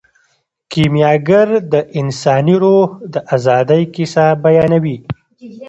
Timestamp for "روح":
2.63-2.87